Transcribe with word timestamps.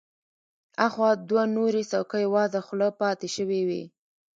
اخوا 0.85 1.09
دوه 1.29 1.43
نورې 1.55 1.83
څوکۍ 1.91 2.25
وازه 2.33 2.59
خوله 2.67 2.87
پاتې 3.01 3.27
شوې 3.35 3.61
وې. 3.67 3.83